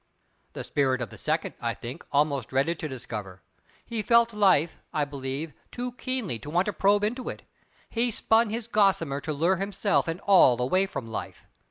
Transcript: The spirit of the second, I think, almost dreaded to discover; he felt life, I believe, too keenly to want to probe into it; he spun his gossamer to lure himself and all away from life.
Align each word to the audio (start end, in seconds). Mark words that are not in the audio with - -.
The 0.53 0.63
spirit 0.63 0.99
of 0.99 1.11
the 1.11 1.17
second, 1.19 1.53
I 1.61 1.75
think, 1.75 2.03
almost 2.11 2.49
dreaded 2.49 2.79
to 2.79 2.87
discover; 2.87 3.43
he 3.85 4.01
felt 4.01 4.33
life, 4.33 4.79
I 4.91 5.05
believe, 5.05 5.53
too 5.71 5.91
keenly 5.91 6.39
to 6.39 6.49
want 6.49 6.65
to 6.65 6.73
probe 6.73 7.03
into 7.03 7.29
it; 7.29 7.43
he 7.87 8.09
spun 8.09 8.49
his 8.49 8.65
gossamer 8.65 9.21
to 9.21 9.31
lure 9.31 9.57
himself 9.57 10.07
and 10.07 10.19
all 10.21 10.59
away 10.59 10.87
from 10.87 11.05
life. 11.05 11.45